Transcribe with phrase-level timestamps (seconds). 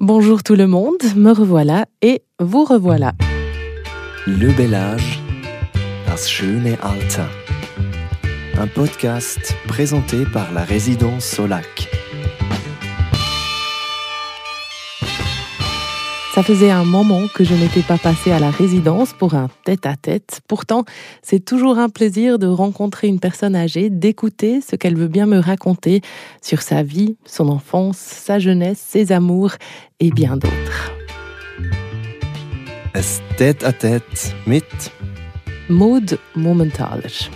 [0.00, 3.14] Bonjour tout le monde, me revoilà et vous revoilà.
[4.28, 5.20] Le bel âge,
[6.06, 7.26] das schöne Alter.
[8.56, 11.97] Un podcast présenté par la résidence Solac.
[16.38, 20.40] Ça faisait un moment que je n'étais pas passée à la résidence pour un tête-à-tête.
[20.46, 20.84] Pourtant,
[21.20, 25.40] c'est toujours un plaisir de rencontrer une personne âgée, d'écouter ce qu'elle veut bien me
[25.40, 26.00] raconter
[26.40, 29.54] sur sa vie, son enfance, sa jeunesse, ses amours
[29.98, 30.92] et bien d'autres.
[32.94, 34.62] Es tête-à-tête mit
[35.68, 37.30] Maud Momentaler.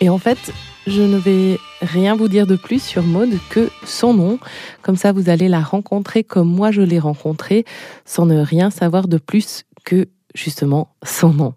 [0.00, 0.52] Et en fait,
[0.86, 4.38] je ne vais rien vous dire de plus sur Maud que son nom.
[4.82, 7.64] Comme ça, vous allez la rencontrer comme moi je l'ai rencontrée,
[8.04, 11.54] sans ne rien savoir de plus que justement son nom.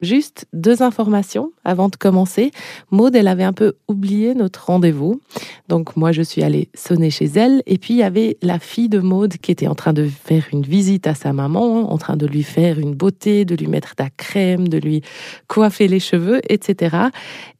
[0.00, 2.52] Juste deux informations avant de commencer.
[2.90, 5.20] Maud, elle avait un peu oublié notre rendez-vous.
[5.68, 7.62] Donc moi, je suis allée sonner chez elle.
[7.66, 10.44] Et puis, il y avait la fille de Maud qui était en train de faire
[10.52, 13.94] une visite à sa maman, en train de lui faire une beauté, de lui mettre
[13.98, 15.02] de la crème, de lui
[15.48, 16.96] coiffer les cheveux, etc.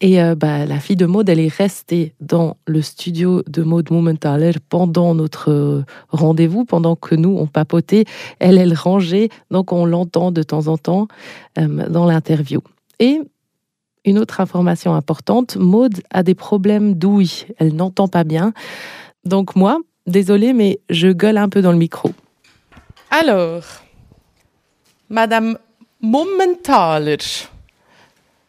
[0.00, 3.90] Et euh, bah, la fille de Maud, elle est restée dans le studio de Maud
[3.90, 8.06] Momentaler pendant notre euh, rendez-vous, pendant que nous, on papotait.
[8.38, 9.28] Elle, elle rangeait.
[9.50, 11.06] Donc, on l'entend de temps en temps
[11.58, 12.29] euh, dans l'interview.
[12.98, 13.20] Et
[14.04, 17.46] une autre information importante, Maud a des problèmes d'ouïe.
[17.58, 18.52] Elle n'entend pas bien.
[19.24, 22.10] Donc moi, désolée, mais je gueule un peu dans le micro.
[23.10, 23.64] Alors,
[25.08, 25.58] Madame
[26.00, 27.18] Momentaler.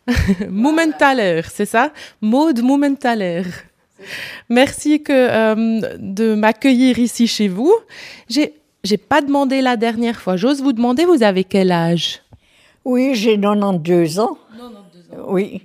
[0.49, 1.91] Momentaler, c'est ça?
[2.21, 3.43] Maud Momentaler.
[4.49, 7.73] Merci que, euh, de m'accueillir ici chez vous.
[8.29, 10.37] J'ai, j'ai pas demandé la dernière fois.
[10.37, 12.21] J'ose vous demander, vous avez quel âge?
[12.85, 14.37] Oui, j'ai 92 ans.
[14.57, 15.25] 92 ans.
[15.29, 15.61] Oui.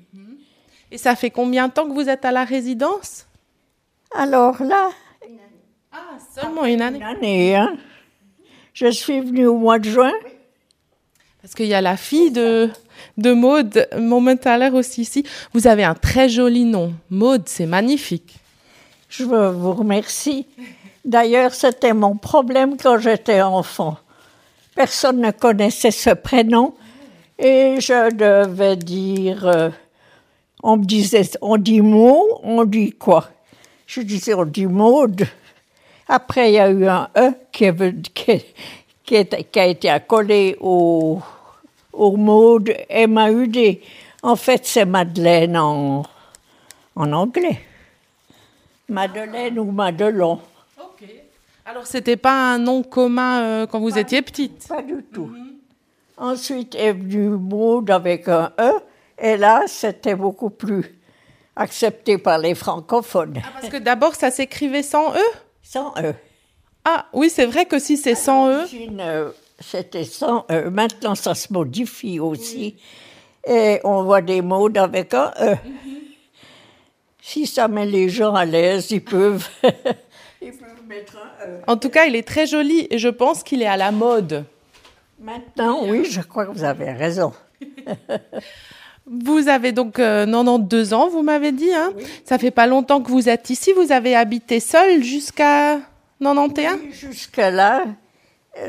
[0.90, 3.26] Et ça fait combien de temps que vous êtes à la résidence?
[4.14, 4.90] Alors là,
[5.92, 6.98] Ah, seulement une année.
[6.98, 7.76] une année, hein.
[8.74, 10.12] Je suis venue au mois de juin.
[11.40, 12.68] Parce qu'il y a la fille de,
[13.16, 15.24] de Maude, Momentaler aussi ici.
[15.54, 16.92] Vous avez un très joli nom.
[17.08, 18.36] Maude, c'est magnifique.
[19.08, 20.46] Je vous remercie.
[21.04, 23.96] D'ailleurs, c'était mon problème quand j'étais enfant.
[24.74, 26.74] Personne ne connaissait ce prénom
[27.38, 29.46] et je devais dire.
[29.46, 29.70] euh,
[30.62, 33.28] on me disait, on dit mot, on dit quoi?
[33.86, 35.26] Je disais, on dit Maude.
[36.08, 37.70] Après, il y a eu un E qui,
[38.14, 38.42] qui,
[39.04, 41.20] qui est- qui a été accolé au,
[41.92, 43.80] au Maude, M-A-U-D.
[44.22, 46.02] En fait, c'est Madeleine en,
[46.96, 47.60] en anglais.
[48.88, 50.40] Madeleine ou Madelon.
[50.80, 51.04] Ok.
[51.64, 54.66] Alors, c'était pas un nom commun euh, quand vous étiez petite?
[54.68, 55.30] Pas du tout.
[56.18, 58.72] Ensuite est venu Maud avec un E,
[59.18, 60.98] et là, c'était beaucoup plus
[61.54, 63.40] accepté par les francophones.
[63.54, 65.20] Parce que d'abord, ça s'écrivait sans E?
[65.62, 66.14] Sans E.
[66.84, 68.64] Ah, oui, c'est vrai que si c'est sans E.
[69.00, 70.70] Euh, C'était sans E.
[70.70, 72.76] Maintenant, ça se modifie aussi.
[73.46, 75.56] Et on voit des mots avec un E.
[77.20, 79.48] Si ça met les gens à l'aise, ils peuvent,
[80.42, 81.60] ils peuvent mettre un E.
[81.66, 84.44] En tout cas, il est très joli et je pense qu'il est à la mode.
[85.26, 87.32] Maintenant, oui, je crois que vous avez raison.
[89.08, 91.72] Vous avez donc euh, 92 ans, vous m'avez dit.
[91.72, 91.92] Hein
[92.24, 93.72] Ça fait pas longtemps que vous êtes ici.
[93.72, 95.78] Vous avez habité seul jusqu'à
[96.20, 97.84] 91 Jusque-là,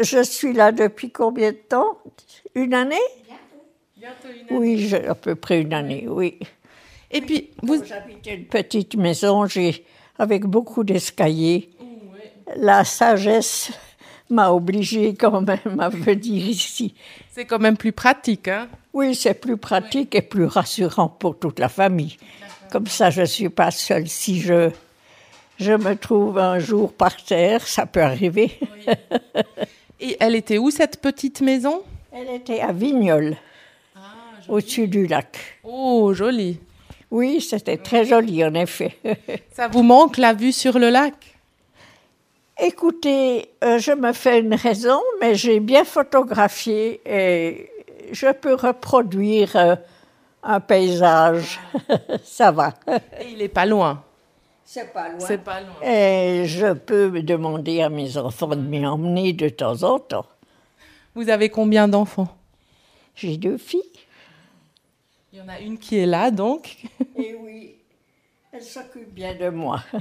[0.01, 1.97] je suis là depuis combien de temps?
[2.53, 2.95] Une année?
[4.51, 6.37] Oui, je- à peu près une année, oui.
[7.09, 9.83] Et puis, vous, J'habitais une petite maison j'ai,
[10.19, 11.69] avec beaucoup d'escaliers.
[12.55, 13.71] La sagesse
[14.29, 16.93] m'a obligée quand même à venir ici.
[17.31, 18.47] c'est quand même plus pratique.
[18.47, 18.67] Hein?
[18.93, 22.17] Oui, c'est plus pratique et plus rassurant pour toute la famille.
[22.71, 24.07] Comme ça, je ne suis pas seule.
[24.07, 24.69] Si je,
[25.59, 28.59] je me trouve un jour par terre, ça peut arriver.
[29.99, 31.81] Et elle était où cette petite maison?
[32.11, 33.35] Elle était à Vignoles,
[34.47, 35.37] au-dessus du lac.
[35.63, 36.59] Oh, joli.
[37.09, 38.97] Oui, c'était très joli, en effet.
[39.53, 41.36] Ça vous manque la vue sur le lac?
[42.67, 47.71] Écoutez, euh, je me fais une raison, mais j'ai bien photographié et
[48.11, 49.75] je peux reproduire euh,
[50.43, 51.59] un paysage.
[52.23, 52.73] Ça va.
[53.21, 54.03] Et il est pas loin.
[54.65, 55.19] C'est pas loin.
[55.19, 55.81] C'est pas loin.
[55.81, 60.25] Et je peux me demander à mes enfants de m'y emmener de temps en temps.
[61.15, 62.35] Vous avez combien d'enfants?
[63.15, 63.81] J'ai deux filles.
[65.31, 66.83] Il y en a une qui est là, donc.
[67.15, 67.75] Et oui,
[68.51, 69.81] elles s'occupent bien de moi.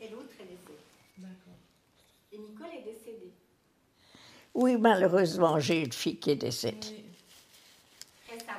[0.00, 0.80] Et l'autre est décédée.
[2.32, 3.32] Et Nicole est décédée.
[4.60, 7.02] Oui, malheureusement, j'ai une fille qui est décédée.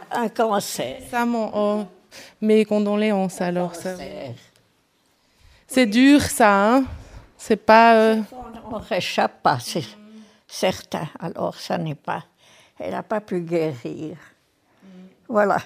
[0.10, 1.00] Un cancer.
[1.00, 1.52] Récemment.
[1.54, 1.86] Oh,
[2.42, 3.76] mes condoléances alors.
[3.76, 3.96] Ça...
[5.68, 6.86] C'est dur, ça, hein
[7.38, 7.96] C'est pas.
[7.98, 8.22] euh,
[8.72, 9.86] On ne réchappe pas, c'est
[10.48, 11.08] certain.
[11.20, 12.26] Alors, ça n'est pas.
[12.80, 14.18] Elle n'a pas pu guérir.
[15.30, 15.60] Voilà.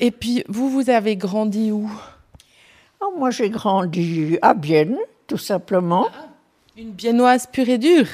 [0.00, 1.88] Et puis, vous, vous avez grandi où?
[3.00, 4.98] Oh, moi, j'ai grandi à Bienne,
[5.28, 6.08] tout simplement.
[6.76, 8.08] Une biennoise pure et dure?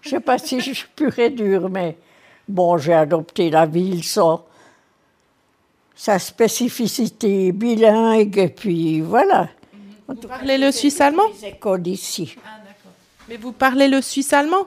[0.00, 1.96] Je ne sais pas si je suis pure et dure, mais
[2.48, 4.46] bon, j'ai adopté la ville sans
[5.94, 9.48] sa spécificité bilingue, et puis voilà.
[10.08, 12.36] Tout Vous parlez le suisse allemand les écoles d'ici.
[13.28, 14.64] Mais vous parlez le suisse allemand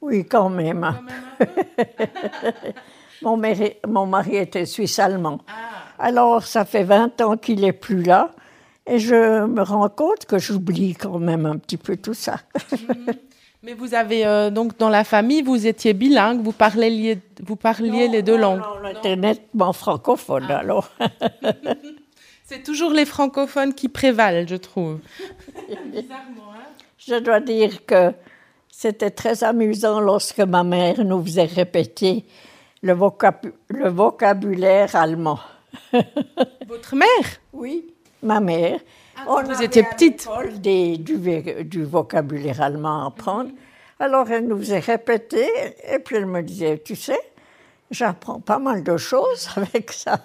[0.00, 0.94] Oui, quand même.
[3.22, 5.40] mon, mari, mon mari était suisse-allemand.
[5.98, 8.30] Alors, ça fait 20 ans qu'il n'est plus là.
[8.86, 12.40] Et je me rends compte que j'oublie quand même un petit peu tout ça.
[13.62, 18.08] Mais vous avez euh, donc dans la famille, vous étiez bilingue, vous parliez, vous parliez
[18.08, 18.62] les deux langues.
[18.82, 20.90] On était nettement francophone, alors.
[22.44, 24.98] C'est toujours les francophones qui prévalent, je trouve.
[26.98, 28.12] Je dois dire que
[28.68, 32.24] c'était très amusant lorsque ma mère nous faisait répéter
[32.82, 35.38] le, vocab- le vocabulaire allemand.
[36.68, 37.08] Votre mère?
[37.52, 37.86] Oui,
[38.22, 38.80] ma mère.
[39.26, 40.20] On vous avait étiez à petite.
[40.26, 43.50] l'école des- du, vocabulaire allemand à apprendre.
[44.00, 45.46] Alors elle nous faisait répéter
[45.88, 47.20] et puis elle me disait, tu sais,
[47.90, 50.20] j'apprends pas mal de choses avec ça.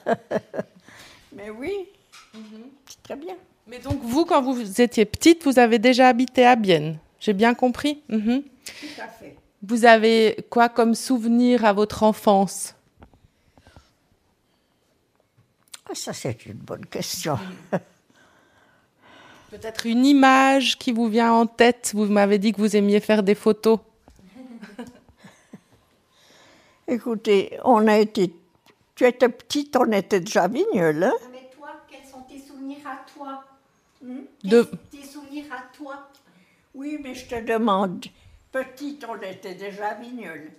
[1.35, 1.87] Mais oui,
[2.33, 3.35] c'est très bien.
[3.67, 6.97] Mais donc vous, quand vous étiez petite, vous avez déjà habité à Bienne.
[7.19, 8.01] J'ai bien compris?
[8.09, 8.41] Mhm.
[8.65, 9.35] Tout à fait.
[9.63, 12.73] Vous avez quoi comme souvenir à votre enfance?
[15.89, 17.37] Ah, ça, c'est une bonne question.
[19.49, 21.91] Peut-être une image qui vous vient en tête.
[21.95, 23.79] Vous m'avez dit que vous aimiez faire des photos.
[26.87, 28.33] Écoutez, on a été.
[28.95, 31.13] Tu étais petite, on était déjà à Vigneul, hein?
[31.31, 33.43] Mais toi, quels sont tes souvenirs à toi?
[34.43, 34.69] De...
[34.91, 36.09] Tes souvenirs à toi?
[36.73, 38.05] Oui, mais je te demande.
[38.51, 40.51] Petite, on était déjà à Vigneul.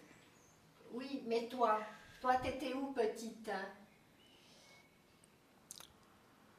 [0.95, 1.81] Oui, mais toi,
[2.21, 3.51] toi, t'étais où petite?
[3.51, 3.67] Hein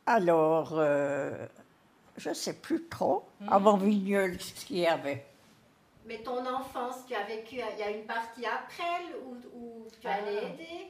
[0.05, 1.47] Alors, euh,
[2.19, 3.25] je ne sais plus trop.
[3.49, 5.25] Avant Vigneul, ce qu'il y avait.
[6.05, 9.87] Mais ton enfance, tu as vécu, il y a une partie après elle où, où
[10.01, 10.87] tu allais aider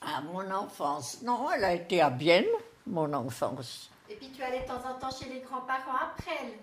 [0.00, 1.22] Ah, mon enfance.
[1.22, 2.46] Non, elle a été à Bienne,
[2.86, 3.90] mon enfance.
[4.10, 6.58] Et puis tu allais de temps en temps chez les grands-parents après elle?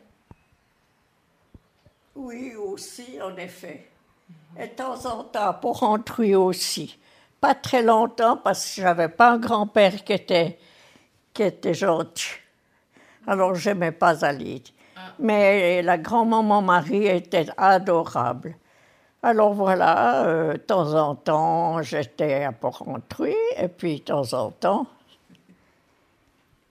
[2.15, 3.89] Oui, aussi, en effet.
[4.59, 7.00] Et de temps en temps, pour rentrer aussi.
[7.39, 10.59] Pas très longtemps, parce que j'avais pas un grand-père qui était,
[11.33, 12.35] qui était gentil.
[13.30, 14.64] Alors, j'aimais pas aller.
[15.20, 18.56] Mais la grand-maman Marie était adorable.
[19.22, 24.50] Alors voilà, euh, de temps en temps, j'étais à Porrentruy, et puis de temps en
[24.50, 24.88] temps,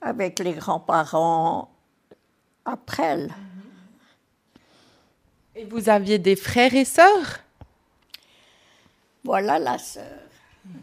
[0.01, 1.71] avec les grands-parents
[2.65, 3.35] après elle.
[5.55, 7.39] Et vous aviez des frères et sœurs?
[9.23, 10.05] Voilà la sœur.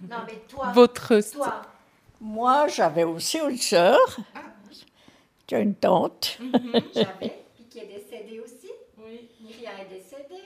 [0.10, 1.62] Non, mais toi, Votre toi,
[2.22, 4.00] Moi, j'avais aussi une sœur.
[5.48, 6.40] Tu as une tante.
[6.94, 8.72] j'avais, puis qui est décédée aussi.
[8.98, 9.30] Oui.
[9.42, 10.44] Myria est décédée.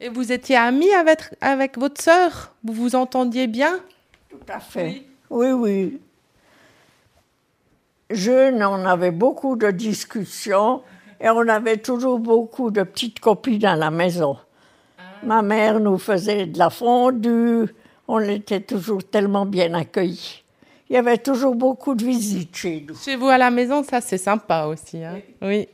[0.00, 2.54] Et vous étiez amis avec, avec votre sœur?
[2.62, 3.80] Vous vous entendiez bien?
[4.30, 5.02] Tout à fait.
[5.28, 6.00] Oui, oui.
[8.10, 10.82] Jeune, on avait beaucoup de discussions
[11.20, 14.36] et on avait toujours beaucoup de petites copines à la maison.
[15.24, 17.66] Ma mère nous faisait de la fondue.
[18.06, 20.44] On était toujours tellement bien accueillis.
[20.90, 22.96] Il y avait toujours beaucoup de visites chez nous.
[22.96, 25.04] Chez vous à la maison, ça c'est sympa aussi.
[25.04, 25.20] hein.
[25.42, 25.68] oui.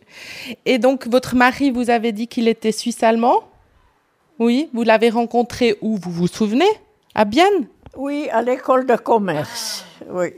[0.65, 3.45] Et donc votre mari, vous avez dit qu'il était suisse-allemand?
[4.41, 4.69] Oui.
[4.73, 6.67] Vous l'avez rencontré où Vous vous souvenez?
[7.15, 7.69] À Bienne?
[7.97, 9.85] Oui, à l'école de commerce.
[10.11, 10.33] Oui.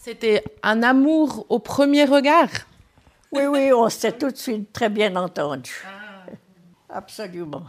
[0.00, 2.48] C'était un amour au premier regard?
[3.32, 5.84] Oui, oui, on s'est tout de suite très bien entendu.
[6.88, 7.64] Absolument.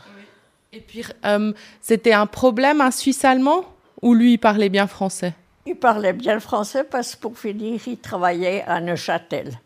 [0.72, 3.66] Et puis, euh, c'était un problème, un Suisse-allemand?
[4.02, 5.34] Ou lui, il parlait bien français?
[5.68, 9.60] Il parlait bien le français parce que pour finir, il travaillait à Neuchâtel.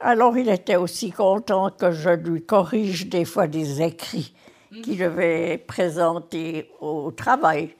[0.00, 4.34] Alors il était aussi content que je lui corrige des fois des écrits
[4.70, 7.74] qu'il devait présenter au travail.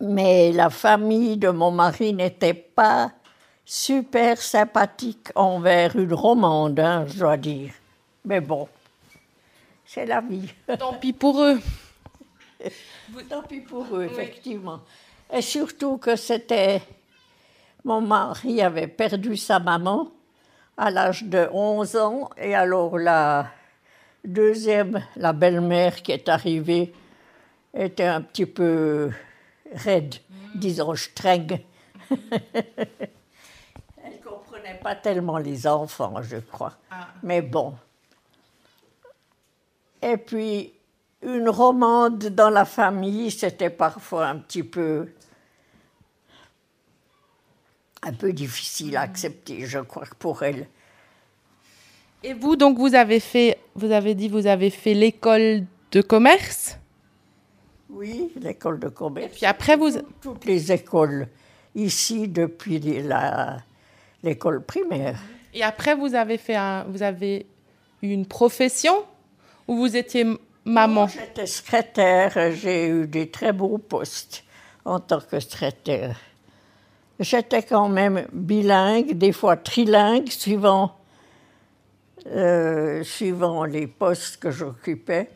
[0.00, 3.12] Mais la famille de mon mari n'était pas
[3.64, 7.72] super sympathique envers une romande, hein, je dois dire.
[8.24, 8.68] Mais bon,
[9.86, 10.52] c'est la vie.
[10.78, 11.60] Tant pis pour eux.
[13.30, 14.80] Tant pis pour eux, effectivement.
[15.34, 16.80] Et surtout que c'était.
[17.84, 20.12] Mon mari avait perdu sa maman
[20.76, 23.48] à l'âge de 11 ans, et alors la
[24.24, 26.94] deuxième, la belle-mère qui est arrivée,
[27.74, 29.10] était un petit peu
[29.72, 30.14] raide,
[30.54, 31.48] disons streng.
[32.10, 36.74] Elle ne comprenait pas tellement les enfants, je crois.
[37.24, 37.74] Mais bon.
[40.00, 40.72] Et puis,
[41.22, 45.08] une romande dans la famille, c'était parfois un petit peu
[48.04, 50.68] un peu difficile à accepter, je crois, pour elle.
[52.22, 56.78] Et vous, donc, vous avez fait, vous avez dit, vous avez fait l'école de commerce?
[57.90, 59.34] Oui, l'école de commerce.
[59.36, 59.90] Puis après, vous.
[60.20, 61.28] Toutes les écoles
[61.74, 63.58] ici depuis la-
[64.22, 65.18] l'école primaire.
[65.52, 67.46] Et après, vous avez fait un, vous avez
[68.02, 69.04] eu une profession
[69.68, 70.26] ou vous étiez
[70.64, 71.06] maman?
[71.08, 74.44] J'étais secrétaire, j'ai eu des très beaux postes
[74.84, 76.18] en tant que secrétaire.
[77.20, 80.96] J'étais quand même bilingue, des fois trilingue, suivant,
[82.26, 85.30] euh, suivant les postes que j'occupais.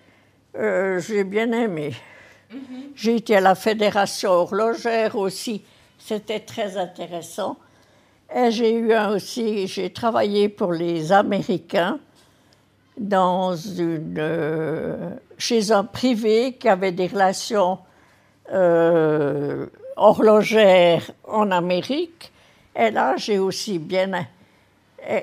[0.57, 1.95] Euh, j'ai bien aimé.
[2.97, 5.63] J'ai été à la Fédération horlogère aussi,
[5.99, 7.59] c'était très intéressant.
[8.35, 12.01] Et j'ai eu un aussi, j'ai travaillé pour les Américains
[12.99, 17.79] dans une, euh, chez un privé qui avait des relations
[19.99, 22.33] horlogères en Amérique.
[22.75, 24.27] Et là, j'ai aussi bien.
[25.09, 25.21] euh,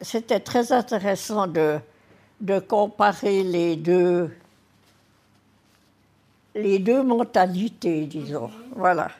[0.00, 1.78] C'était très intéressant de,
[2.40, 4.30] de comparer les deux,
[6.54, 8.50] les deux mentalités, disons.
[8.76, 9.10] Voilà.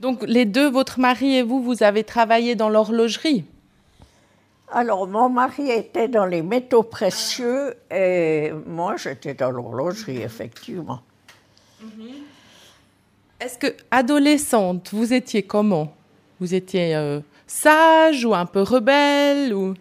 [0.00, 3.44] Donc les deux, votre mari et vous, vous avez travaillé dans l'horlogerie?
[4.74, 11.02] Alors, mon mari était dans les métaux précieux et moi, j'étais dans l'horlogerie, effectivement.
[13.42, 15.92] Est-ce que adolescente, vous étiez comment?
[16.38, 19.74] Vous étiez euh, sage ou un peu rebelle ou?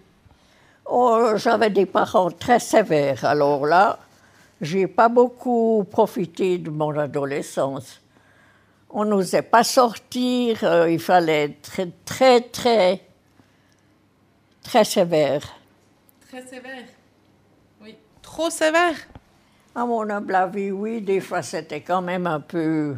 [0.88, 3.24] Oh, j'avais des parents très sévères.
[3.24, 4.00] Alors là,
[4.62, 8.02] j'ai pas beaucoup profité de mon adolescence.
[8.90, 13.02] On n'osait pas sortir, euh, il fallait être très, très, très,
[14.64, 15.44] très sévère.
[16.28, 16.86] Très sévère?
[17.80, 17.96] Oui.
[18.24, 18.96] Trop sévère?
[19.76, 22.96] À mon humble avis, oui, des fois c'était quand même un peu.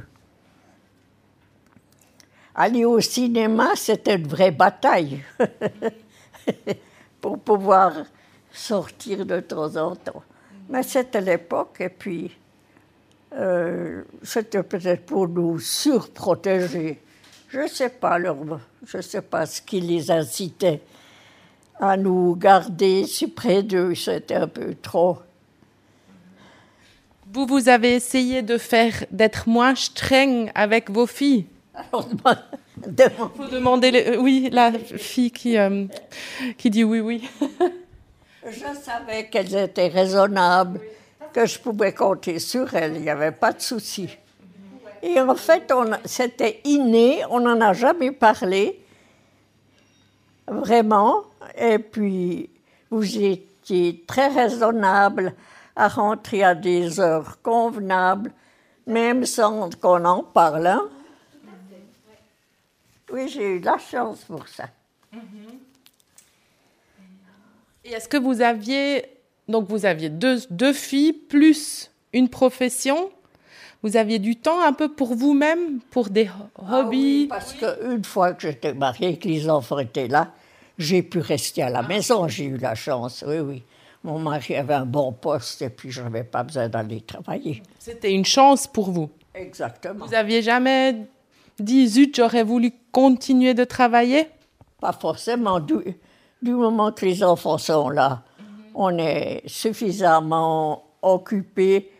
[2.55, 5.24] Aller au cinéma, c'était une vraie bataille
[7.22, 7.93] pour pouvoir
[8.51, 10.24] sortir de temps en temps.
[10.69, 12.31] Mais c'était l'époque, et puis
[13.36, 17.01] euh, c'était peut-être pour nous surprotéger.
[17.50, 18.38] Je ne sais pas, leur,
[18.86, 20.81] je sais pas ce qui les incitait
[21.79, 23.95] à nous garder si près d'eux.
[23.95, 25.17] C'était un peu trop.
[27.33, 31.48] Vous, vous avez essayé de faire, d'être moins streng avec vos filles.
[31.75, 35.86] Alors, demande- Faut demander, les- euh, oui, la fille qui, euh,
[36.58, 37.30] qui dit oui, oui.
[38.46, 40.82] Je savais qu'elles étaient raisonnables,
[41.34, 44.10] que je pouvais compter sur elles, il n'y avait pas de souci.
[45.01, 48.80] Et en fait, on- c'était inné, on n'en a jamais parlé,
[50.48, 51.24] vraiment.
[51.58, 52.50] Et puis,
[52.92, 55.34] vous étiez très raisonnable
[55.75, 58.32] à rentrer à des heures convenables,
[58.86, 60.68] même sans qu'on en parle.
[60.68, 60.82] hein.
[63.13, 64.65] Oui, j'ai eu la chance pour ça.
[67.86, 69.05] Et est-ce que vous aviez,
[69.48, 73.12] donc vous aviez deux, deux filles plus une profession?
[73.84, 77.27] Vous aviez du temps un peu pour vous-même, pour des ho- hobbies?
[77.27, 80.32] Parce qu'une fois que j'étais mariée, que les enfants étaient là,
[80.79, 82.27] j'ai pu rester à la maison.
[82.27, 83.63] J'ai eu la chance, oui, oui.
[84.03, 87.62] Mon mari avait un bon poste et puis je n'avais pas besoin d'aller travailler.
[87.77, 89.10] C'était une chance pour vous?
[89.36, 90.05] Exactement.
[90.05, 90.96] Vous aviez jamais
[91.60, 94.27] dit, zut, j'aurais voulu continuer de travailler
[94.79, 95.60] Pas forcément.
[95.60, 95.75] Du,
[96.41, 98.24] du moment que les enfants sont là,
[98.75, 101.91] on est suffisamment occupé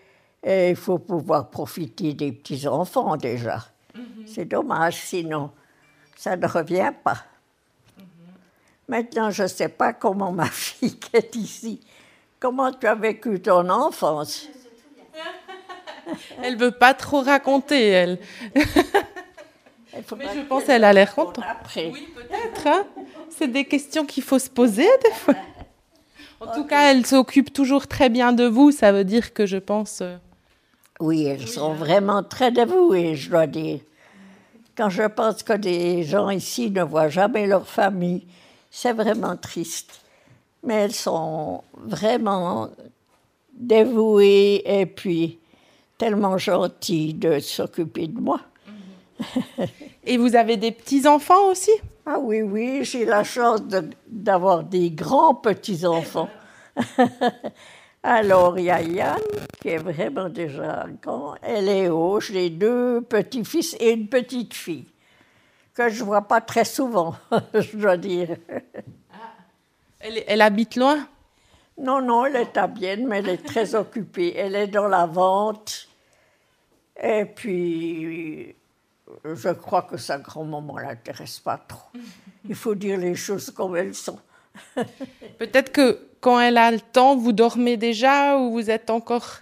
[0.44, 3.66] et il faut pouvoir profiter des petits-enfants déjà.
[4.26, 5.52] C'est dommage, sinon
[6.16, 7.18] ça ne revient pas.
[8.88, 11.82] Maintenant, je ne sais pas comment ma fille qui est ici,
[12.40, 14.48] comment tu as vécu ton enfance?
[16.42, 18.20] Elle veut pas trop raconter, elle.
[20.18, 21.44] Mais je pense qu'elle a l'air contente.
[21.50, 21.92] Après.
[21.92, 22.86] Peut-être, hein
[23.30, 25.36] C'est des questions qu'il faut se poser des fois.
[26.40, 28.72] En tout cas, elle s'occupe toujours très bien de vous.
[28.72, 30.02] Ça veut dire que je pense.
[30.02, 30.18] euh,
[31.00, 33.80] Oui, elles sont vraiment très dévouées, je dois dire.
[34.76, 38.26] Quand je pense que des gens ici ne voient jamais leur famille,
[38.72, 40.02] c'est vraiment triste.
[40.64, 42.70] Mais elles sont vraiment
[43.54, 45.40] dévouées et puis
[45.98, 48.40] tellement gentilles de s'occuper de moi.
[50.06, 51.72] Et vous avez des petits enfants aussi?
[52.06, 56.30] Ah oui, oui, j'ai la chance de- d'avoir des grands petits-enfants.
[58.04, 59.22] Alors, il y a Yann,
[59.62, 64.86] qui est vraiment déjà grand, et Léo, j'ai deux petits-fils et une petite fille,
[65.74, 67.16] que je ne vois pas très souvent,
[67.54, 68.36] je dois dire.
[70.00, 71.08] Elle, elle habite loin?
[71.78, 74.34] Non, non, elle est à Bienne, mais elle est très occupée.
[74.36, 75.88] Elle est dans la vente.
[77.02, 78.54] Et puis,
[79.24, 81.90] je crois que sa grand-maman ne l'intéresse pas trop.
[82.48, 84.20] Il faut dire les choses comme elles sont.
[85.38, 89.40] Peut-être que quand elle a le temps, vous dormez déjà ou vous êtes encore.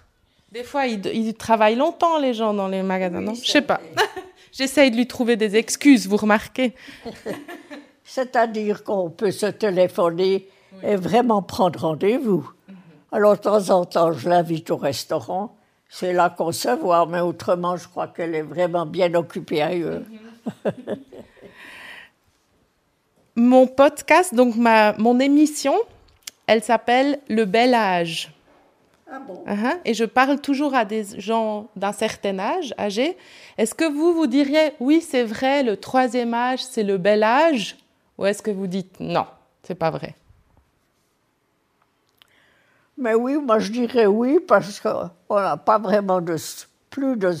[0.50, 3.34] Des fois, ils, ils travaillent longtemps, les gens, dans les magasins, non?
[3.34, 3.80] Je sais pas.
[4.52, 6.74] J'essaye de lui trouver des excuses, vous remarquez
[8.04, 10.48] C'est-à-dire qu'on peut se téléphoner
[10.82, 12.50] et vraiment prendre rendez-vous.
[13.10, 15.56] Alors, de temps en temps, je l'invite au restaurant.
[15.94, 20.00] C'est là qu'on se voit, mais autrement, je crois qu'elle est vraiment bien occupée ailleurs.
[23.36, 25.74] Mon podcast, donc ma, mon émission,
[26.46, 28.32] elle s'appelle Le Bel Âge.
[29.10, 29.80] Ah bon Uh-huh.
[29.84, 33.18] Et je parle toujours à des gens d'un certain âge, âgés.
[33.58, 37.76] Est-ce que vous, vous diriez, oui, c'est vrai, le troisième âge, c'est le bel âge?
[38.16, 39.26] Ou est-ce que vous dites, non,
[39.62, 40.14] c'est pas vrai?
[43.02, 46.20] Mais oui, moi je dirais oui, parce qu'on n'a pas vraiment
[46.88, 47.34] plus de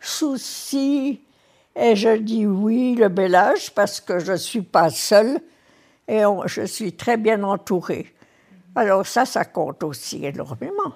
[0.00, 1.20] soucis.
[1.76, 5.38] Et je dis oui, le bel âge, parce que je ne suis pas seule
[6.08, 8.12] et je suis très bien entourée.
[8.74, 10.94] Alors ça, ça compte aussi énormément.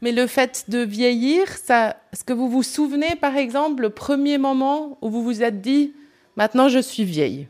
[0.00, 4.96] Mais le fait de vieillir, est-ce que vous vous souvenez, par exemple, le premier moment
[5.02, 5.92] où vous vous êtes dit,
[6.36, 7.48] maintenant je suis vieille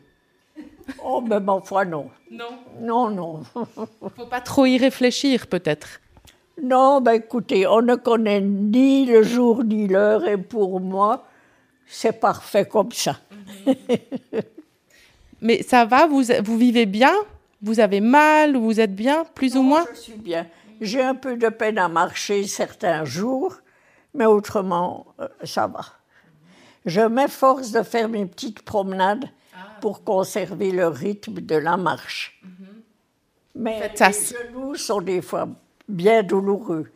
[1.05, 2.11] Oh, mais ma foi, non.
[2.31, 2.59] Non.
[2.81, 3.43] Non, non.
[4.17, 6.01] Faut pas trop y réfléchir, peut-être.
[6.63, 11.25] Non, ben écoutez, on ne connaît ni le jour ni l'heure, et pour moi,
[11.87, 13.19] c'est parfait comme ça.
[15.41, 17.13] Mais ça va, vous, vous vivez bien?
[17.63, 18.57] Vous avez mal?
[18.57, 19.85] Vous êtes bien, plus ou moins?
[19.95, 20.47] Je suis bien.
[20.81, 23.57] J'ai un peu de peine à marcher certains jours,
[24.15, 25.85] mais autrement, euh, ça va.
[26.87, 29.25] Je m'efforce de faire mes petites promenades
[29.81, 32.41] pour conserver le rythme de la marche.
[33.55, 34.09] Mais Faites ça.
[34.09, 35.49] les genoux sont des fois
[35.89, 36.91] bien douloureux.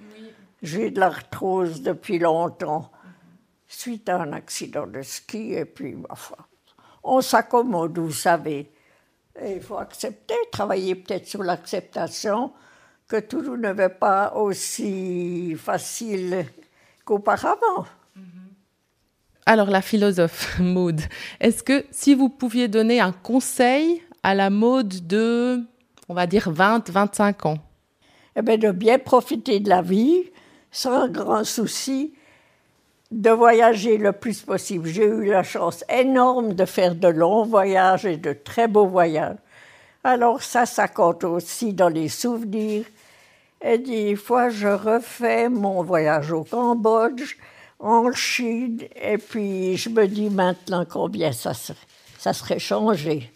[0.62, 2.90] J'ai de l'arthrose depuis longtemps,
[3.68, 6.38] suite à un accident de ski, et puis, ma foi,
[7.05, 8.72] on s'accommode, vous savez.
[9.40, 12.52] Et il faut accepter, travailler peut-être sur l'acceptation,
[13.07, 16.46] que tout ne va pas aussi facile
[17.05, 17.87] qu'auparavant.
[19.48, 21.00] Alors, la philosophe Maude,
[21.38, 25.62] est-ce que si vous pouviez donner un conseil à la mode de,
[26.09, 27.59] on va dire, 20, 25 ans?
[28.35, 30.24] Eh bien, de bien profiter de la vie,
[30.72, 32.12] sans grand souci,
[33.12, 34.88] de voyager le plus possible.
[34.88, 39.38] J'ai eu la chance énorme de faire de longs voyages et de très beaux voyages.
[40.02, 42.85] Alors ça, ça compte aussi dans les souvenirs.
[43.64, 47.37] Et des fois, je refais mon voyage au Cambodge,
[47.79, 51.79] en Chine, et puis je me dis maintenant combien ça serait,
[52.19, 53.31] ça serait changé.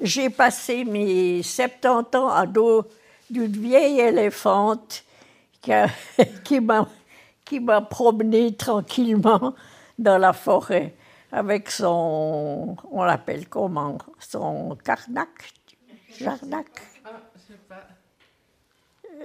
[0.00, 2.84] J'ai passé mes 70 ans à dos
[3.28, 5.04] d'une vieille éléphante
[5.60, 5.88] qui, a-
[6.44, 6.88] qui m'a
[7.44, 9.54] qui m'a promené tranquillement
[9.98, 10.94] dans la forêt
[11.32, 15.28] avec son, on l'appelle comment, son carnac,
[16.18, 16.66] jarnac.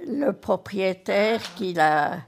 [0.06, 2.18] Le propriétaire qui la,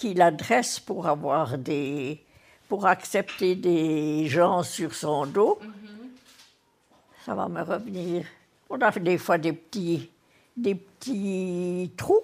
[0.00, 2.24] qui la dresse pour avoir des,
[2.70, 5.58] pour accepter des gens sur son dos.
[7.26, 8.24] Ça va me revenir.
[8.70, 10.08] On a des fois des petits,
[10.56, 12.22] des petits trous.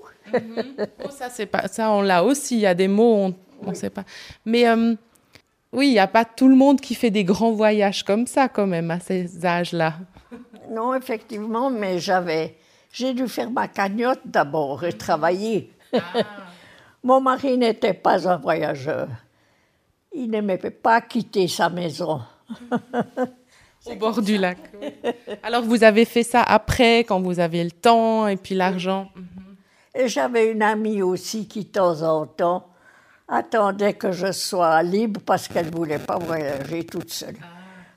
[1.04, 2.56] Oh, ça, c'est pas, ça, on l'a aussi.
[2.56, 4.04] Il y a des mots, on ne sait pas.
[4.46, 4.94] Mais euh,
[5.70, 8.48] oui, il n'y a pas tout le monde qui fait des grands voyages comme ça,
[8.48, 9.98] quand même, à ces âges-là.
[10.70, 12.56] Non, effectivement, mais j'avais.
[12.90, 15.70] J'ai dû faire ma cagnotte d'abord et travailler.
[17.06, 19.06] Mon mari n'était pas un voyageur.
[20.12, 22.20] Il n'aimait pas quitter sa maison.
[23.86, 24.58] Au bord du lac.
[24.82, 24.88] oui.
[25.44, 29.08] Alors, vous avez fait ça après, quand vous aviez le temps et puis l'argent.
[29.94, 32.70] Et j'avais une amie aussi qui, de temps en temps,
[33.28, 37.36] attendait que je sois libre parce qu'elle ne voulait pas voyager toute seule.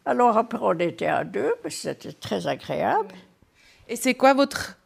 [0.05, 3.15] Alors après, on était à deux, mais c'était très agréable.
[3.87, 4.78] Et c'est quoi votre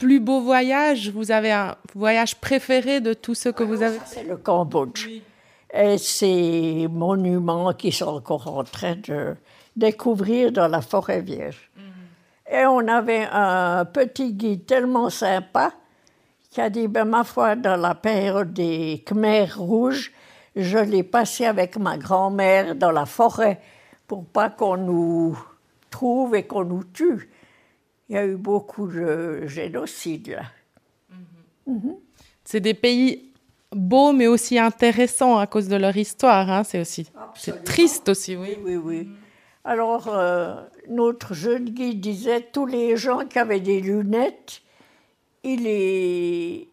[0.00, 4.24] plus beau voyage Vous avez un voyage préféré de tous ceux que vous avez C'est
[4.24, 5.08] le Cambodge.
[5.72, 9.36] Et ces monuments qui sont encore en train de
[9.76, 11.70] découvrir dans la forêt vierge.
[12.50, 15.70] Et on avait un petit guide tellement sympa
[16.50, 20.10] qui a dit, ben, ma foi, dans la période des Khmers rouges,
[20.56, 23.60] je l'ai passé avec ma grand-mère dans la forêt
[24.08, 25.38] pour pas qu'on nous
[25.90, 27.30] trouve et qu'on nous tue.
[28.10, 30.42] Il y a eu beaucoup de génocide là.
[32.44, 33.30] C'est des pays
[33.70, 36.50] beaux mais aussi intéressants à cause de leur histoire.
[36.50, 36.64] Hein.
[36.64, 37.06] C'est aussi
[37.64, 38.58] triste aussi, oui.
[38.64, 39.08] Oui, oui.
[39.62, 40.56] Alors, euh,
[40.88, 44.62] notre jeune guide disait tous les gens qui avaient des lunettes,
[45.44, 46.68] il les,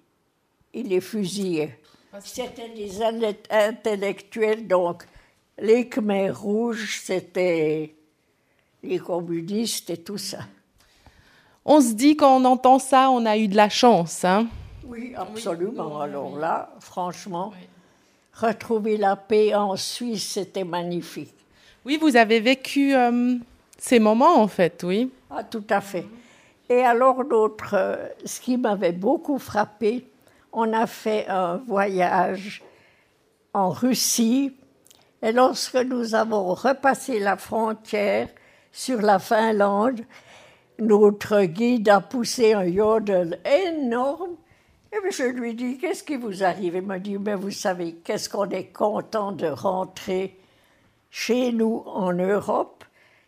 [0.73, 1.77] il les fusillait.
[2.23, 3.03] C'était des
[3.51, 5.03] intellectuels, donc
[5.59, 7.93] les Khmers rouges, c'était
[8.81, 10.39] les communistes et tout ça.
[11.69, 14.23] On se dit quand on entend ça, on a eu de la chance.
[14.23, 14.47] Hein.
[14.85, 15.99] Oui, absolument.
[15.99, 17.51] Alors là, franchement,
[18.33, 21.35] retrouver la paix en Suisse, c'était magnifique.
[21.85, 23.35] Oui, vous avez vécu euh,
[23.77, 25.11] ces moments en fait, oui.
[25.29, 26.05] Ah, tout à fait.
[26.69, 30.07] Et alors, notre, euh, ce qui m'avait beaucoup frappé,
[30.53, 32.63] on a fait un voyage
[33.53, 34.53] en Russie.
[35.21, 38.29] Et lorsque nous avons repassé la frontière
[38.71, 39.99] sur la Finlande,
[40.79, 44.35] notre guide a poussé un yodel énorme.
[44.91, 46.75] Et je lui dis, qu'est-ce qui vous arrive?
[46.75, 50.37] Il m'a dit, mais vous savez, qu'est-ce qu'on est content de rentrer
[51.09, 52.83] chez nous en Europe.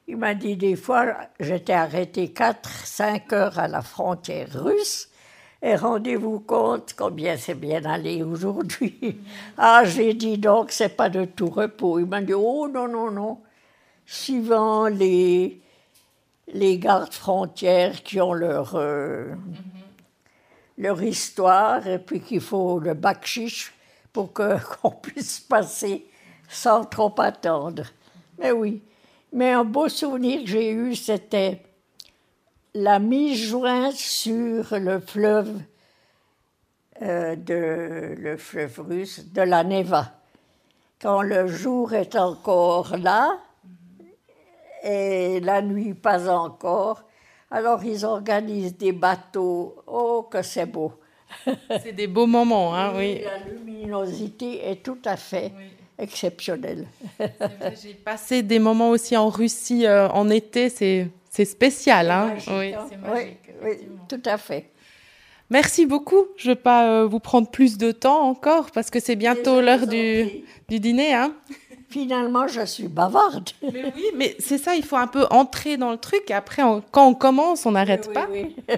[0.08, 5.10] Il m'a dit des fois, j'étais arrêté 4, 5 heures à la frontière russe.
[5.62, 9.20] Et rendez-vous compte combien c'est bien allé aujourd'hui.
[9.58, 12.00] Ah, j'ai dit donc, c'est pas de tout repos.
[12.00, 13.40] Il m'a dit, oh non, non, non.
[14.06, 15.62] Suivant les,
[16.54, 19.34] les gardes frontières qui ont leur, euh,
[20.78, 23.74] leur histoire, et puis qu'il faut le bakchich
[24.14, 26.06] pour que- qu'on puisse passer
[26.50, 27.84] sans trop attendre.
[28.40, 28.82] Mais oui.
[29.32, 31.62] Mais un beau souvenir que j'ai eu, c'était
[32.74, 35.60] la mi-juin sur le fleuve,
[37.02, 40.14] euh, de, le fleuve russe, de la Neva.
[41.00, 43.38] Quand le jour est encore là
[44.84, 47.04] et la nuit pas encore,
[47.52, 49.76] alors ils organisent des bateaux.
[49.88, 50.94] Oh, que c'est beau!
[51.84, 53.22] C'est des beaux moments, hein, oui.
[53.24, 55.52] La luminosité est tout à fait
[56.00, 56.88] exceptionnelle.
[57.20, 62.30] J'ai passé des moments aussi en Russie euh, en été, c'est spécial, hein.
[62.30, 62.88] Magique, Oui, hein?
[63.14, 64.72] Oui, oui, tout à fait.
[65.52, 66.26] Merci beaucoup.
[66.38, 69.62] Je ne vais pas euh, vous prendre plus de temps encore parce que c'est bientôt
[69.62, 71.14] l'heure du, du dîner.
[71.14, 71.34] Hein.
[71.90, 73.50] Finalement, je suis bavarde.
[73.74, 76.22] Mais oui, mais c'est ça, il faut un peu entrer dans le truc.
[76.30, 78.28] et Après, on- quand on commence, on n'arrête Oui, pas.
[78.32, 78.56] oui.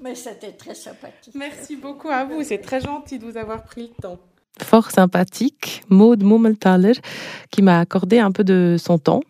[0.00, 1.34] Mais c'était très sympathique.
[1.34, 2.42] Merci beaucoup à vous.
[2.42, 4.18] C'est très gentil de vous avoir pris le temps.
[4.62, 6.94] Fort sympathique, Maud Mummelthaler,
[7.50, 9.20] qui m'a accordé un peu de son temps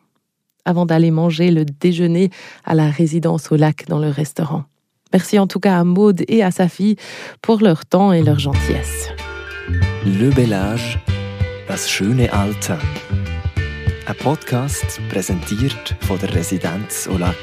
[0.64, 2.30] avant d'aller manger le déjeuner
[2.64, 4.64] à la résidence au lac dans le restaurant.
[5.12, 6.96] Merci en tout cas à Maud et à sa fille
[7.40, 9.08] pour leur temps et leur gentillesse.
[10.04, 10.98] Le Bel Âge,
[11.68, 12.78] das schöne Alter.
[14.06, 17.36] Ein Podcast präsentiert von der Residenz Olac.